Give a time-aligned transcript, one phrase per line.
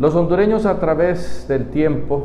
[0.00, 2.24] Los hondureños a través del tiempo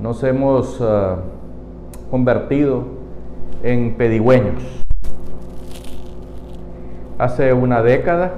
[0.00, 1.16] nos hemos uh,
[2.10, 2.84] convertido
[3.62, 4.82] en pedigüeños.
[7.18, 8.32] Hace una década,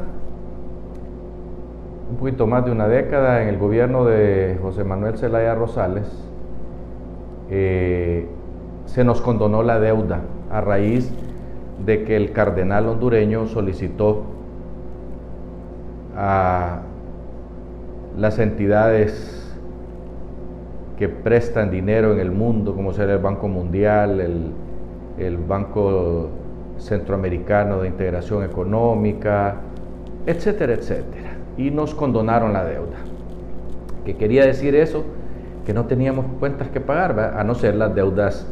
[2.11, 6.09] un poquito más de una década, en el gobierno de José Manuel Zelaya Rosales,
[7.51, 8.27] eh,
[8.87, 11.09] se nos condonó la deuda a raíz
[11.87, 14.25] de que el cardenal hondureño solicitó
[16.17, 16.81] a
[18.17, 19.39] las entidades
[20.99, 26.29] que prestan dinero en el mundo, como será el Banco Mundial, el, Banco
[26.79, 29.57] Centroamericano de Integración Económica,
[30.27, 31.37] etcétera, etcétera.
[31.57, 32.99] Y nos condonaron la deuda.
[34.05, 35.05] ¿Qué quería decir eso?
[35.65, 38.47] Que no teníamos cuentas que pagar, a no ser las deudas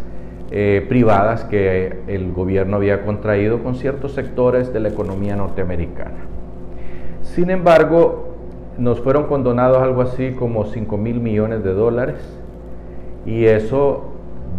[0.52, 6.18] eh, privadas que el gobierno había contraído con ciertos sectores de la economía norteamericana.
[7.22, 8.25] Sin embargo,
[8.78, 12.16] nos fueron condonados algo así como 5 mil millones de dólares
[13.24, 14.04] y eso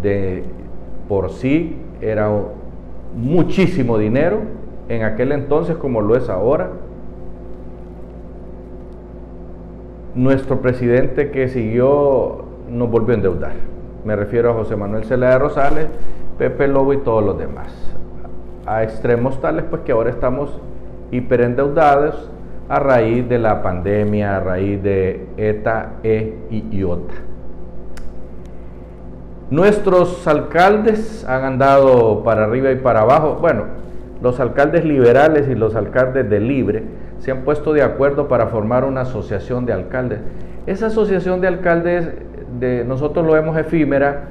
[0.01, 0.43] de
[1.07, 2.29] por sí era
[3.15, 4.39] muchísimo dinero
[4.89, 6.69] en aquel entonces como lo es ahora.
[10.15, 13.53] Nuestro presidente que siguió nos volvió a endeudar.
[14.03, 15.87] Me refiero a José Manuel Celaya Rosales,
[16.37, 17.67] Pepe Lobo y todos los demás.
[18.65, 20.59] A extremos tales pues que ahora estamos
[21.11, 22.31] hiperendeudados
[22.69, 27.13] a raíz de la pandemia, a raíz de ETA, E y IOTA.
[29.49, 33.37] Nuestros alcaldes han andado para arriba y para abajo.
[33.39, 33.63] Bueno,
[34.21, 36.83] los alcaldes liberales y los alcaldes de libre
[37.19, 40.19] se han puesto de acuerdo para formar una asociación de alcaldes.
[40.65, 42.09] Esa asociación de alcaldes
[42.59, 44.27] de nosotros lo vemos efímera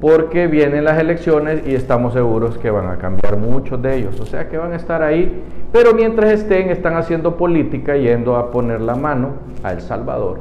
[0.00, 4.20] porque vienen las elecciones y estamos seguros que van a cambiar muchos de ellos.
[4.20, 5.42] O sea que van a estar ahí,
[5.72, 9.30] pero mientras estén están haciendo política yendo a poner la mano
[9.62, 10.38] a El Salvador,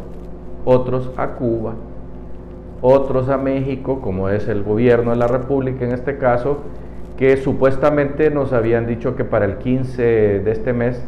[0.66, 1.74] otros a Cuba,
[2.82, 6.60] otros a México, como es el gobierno de la República en este caso,
[7.18, 10.04] que supuestamente nos habían dicho que para el 15
[10.42, 11.02] de este mes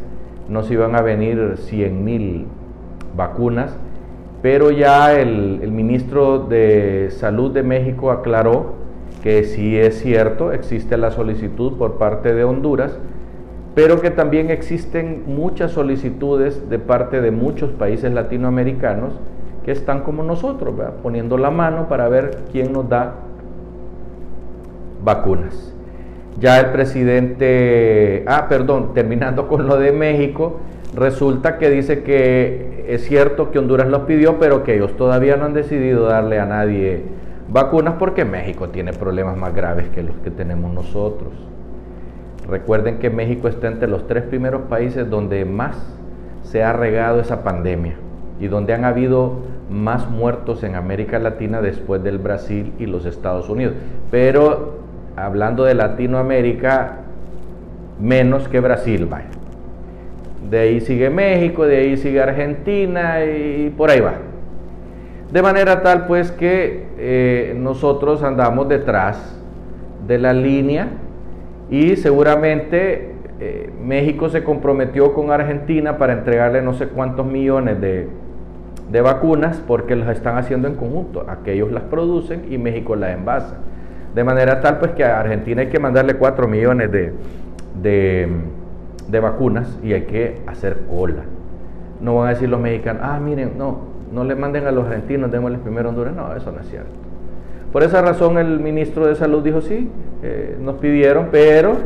[0.48, 2.48] nos iban a venir 100 mil
[3.16, 3.76] vacunas,
[4.42, 8.76] pero ya el, ministro de Salud de México aclaró
[9.24, 12.98] que sí es cierto, existe la solicitud por parte de Honduras,
[13.74, 19.14] pero que también existen muchas solicitudes de parte de muchos países latinoamericanos
[19.66, 23.16] que están como nosotros, poniendo la mano para ver quién nos da
[25.04, 25.74] vacunas.
[26.40, 30.58] Ya el presidente, ah, perdón, terminando con lo de México,
[30.96, 35.46] resulta que dice que es cierto que Honduras los pidió, pero que ellos todavía no
[35.46, 37.04] han decidido darle a nadie
[37.50, 41.34] vacunas porque México tiene problemas más graves que los que tenemos nosotros.
[42.48, 45.76] Recuerden que México está entre los tres primeros países donde más
[46.44, 47.96] se ha regado esa pandemia
[48.40, 49.34] y donde han habido
[49.70, 53.74] más muertos en América Latina después del Brasil y los Estados Unidos.
[54.12, 54.78] Pero
[55.18, 57.00] hablando de Latinoamérica,
[58.00, 59.37] menos que Brasil, vaya.
[60.50, 64.16] De ahí sigue México, de ahí sigue Argentina y por ahí va.
[65.32, 69.38] De manera tal pues que eh, nosotros andamos detrás
[70.08, 70.88] de la línea
[71.70, 78.08] y seguramente eh, México se comprometió con Argentina para entregarle no sé cuántos millones de,
[78.90, 81.26] de vacunas porque las están haciendo en conjunto.
[81.28, 83.58] Aquellos las producen y México las envasa.
[84.16, 87.14] De manera tal pues que a Argentina hay que mandarle 4 millones de,
[87.82, 88.28] de,
[89.12, 91.24] vacunas y hay que hacer cola.
[92.02, 93.80] No van a decir los mexicanos, ah, miren, no,
[94.14, 96.16] no le manden a los argentinos, démosles primero Honduras.
[96.16, 96.92] No, eso no es cierto.
[97.72, 99.90] Por esa razón el ministro de Salud dijo, sí,
[100.24, 101.78] eh, nos pidieron, pero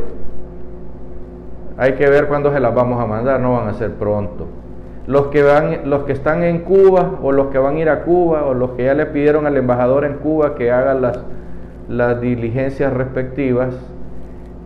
[1.76, 4.46] hay que ver cuándo se las vamos a mandar, no van a ser pronto
[5.06, 8.02] los que, van, los que están en Cuba o los que van a ir a
[8.02, 11.18] Cuba o los que ya le pidieron al embajador en Cuba que haga las,
[11.88, 13.74] las diligencias respectivas,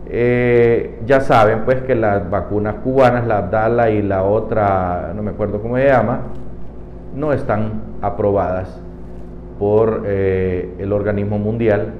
[0.09, 5.31] eh, ya saben pues que las vacunas cubanas, la Abdala y la otra, no me
[5.31, 6.21] acuerdo cómo se llama,
[7.15, 8.79] no están aprobadas
[9.59, 11.93] por eh, el organismo mundial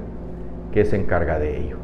[0.72, 1.76] que se encarga de ello.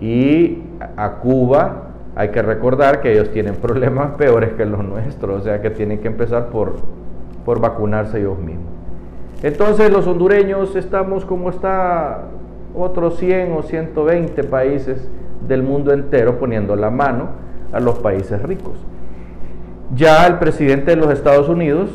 [0.00, 0.62] Y
[0.96, 5.60] a Cuba hay que recordar que ellos tienen problemas peores que los nuestros, o sea
[5.60, 6.76] que tienen que empezar por,
[7.44, 8.72] por vacunarse ellos mismos.
[9.42, 12.24] Entonces los hondureños estamos como está
[12.80, 15.08] otros 100 o 120 países
[15.46, 17.28] del mundo entero poniendo la mano
[17.72, 18.78] a los países ricos.
[19.94, 21.90] Ya el presidente de los Estados Unidos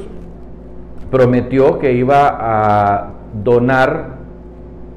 [1.11, 3.11] prometió que iba a
[3.43, 4.23] donar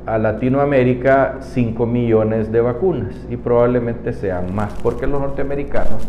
[0.07, 6.09] a Latinoamérica 5 millones de vacunas y probablemente sean más porque los norteamericanos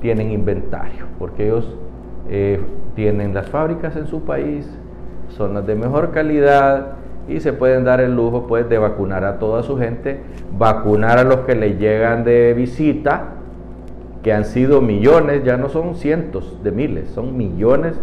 [0.00, 1.76] tienen inventario, porque ellos
[2.30, 2.60] eh,
[2.94, 4.70] tienen las fábricas en su país,
[5.28, 9.38] son las de mejor calidad y se pueden dar el lujo pues de vacunar a
[9.38, 10.20] toda su gente,
[10.58, 13.34] vacunar a los que le llegan de visita,
[14.22, 18.00] que han sido millones, ya no son cientos de miles, son millones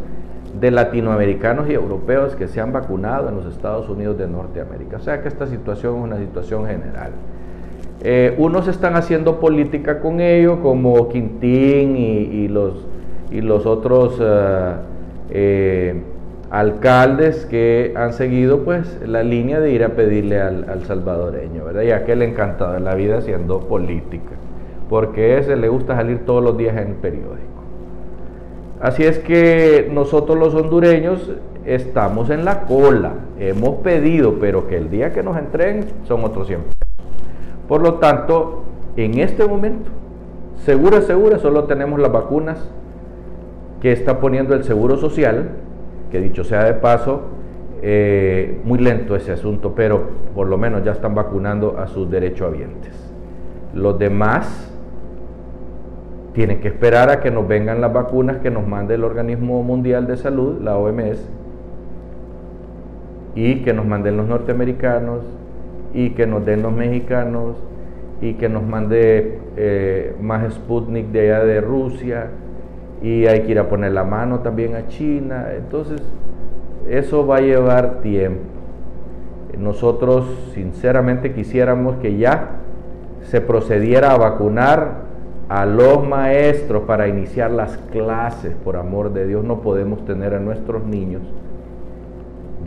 [0.60, 4.98] de latinoamericanos y europeos que se han vacunado en los Estados Unidos de Norteamérica.
[4.98, 7.12] O sea que esta situación es una situación general.
[8.04, 12.86] Eh, unos están haciendo política con ello, como Quintín y, los,
[13.30, 14.74] y los otros eh,
[15.30, 16.02] eh,
[16.52, 21.82] alcaldes que han seguido pues la línea de ir a pedirle al, salvadoreño, ¿verdad?
[21.84, 24.34] Y a aquel encantado de la vida haciendo política,
[24.90, 27.40] porque ese le gusta salir todos los días en el periódico.
[28.82, 31.32] Así es que nosotros los hondureños
[31.66, 36.48] estamos en la cola, hemos pedido, pero que el día que nos entreguen son otros
[36.48, 36.82] 100
[37.72, 38.64] por lo tanto,
[38.98, 39.90] en este momento,
[40.66, 42.58] segura, segura, solo tenemos las vacunas
[43.80, 45.52] que está poniendo el Seguro Social,
[46.12, 47.22] que dicho sea de paso,
[47.82, 52.94] eh, muy lento ese asunto, pero por lo menos ya están vacunando a sus derechohabientes.
[53.74, 54.72] Los demás
[56.34, 60.08] tienen que esperar a que nos vengan las vacunas que nos mande el Organismo Mundial
[60.08, 61.28] de Salud, la OMS,
[63.36, 65.24] y que nos manden los norteamericanos,
[65.94, 67.58] y que nos den los mexicanos
[68.22, 72.28] y que nos mande eh, más Sputnik de allá de Rusia
[73.02, 75.48] y hay que ir a poner la mano también a China.
[75.56, 76.02] Entonces,
[76.90, 78.44] eso va a llevar tiempo.
[79.58, 82.58] Nosotros sinceramente quisiéramos que ya
[83.24, 85.12] se procediera a vacunar
[85.50, 88.56] a los maestros para iniciar las clases.
[88.64, 91.22] Por amor de Dios, no podemos tener a nuestros niños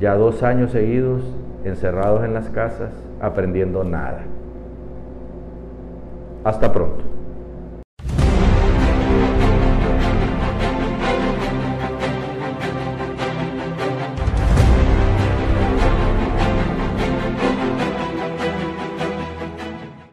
[0.01, 1.23] ya dos años seguidos
[1.65, 2.91] encerrados en las casas
[3.21, 4.23] aprendiendo nada.
[6.45, 7.05] Hasta pronto.